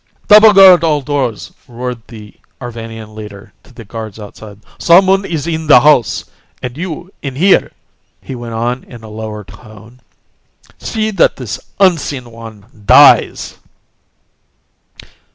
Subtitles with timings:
[0.27, 4.57] "Double guard all doors!" roared the Arvanian leader, to the guards outside.
[4.79, 6.25] "Someone is in the house!
[6.59, 7.71] And you in here,"
[8.19, 10.01] he went on in a lower tone,
[10.79, 13.59] "see that this unseen one dies!"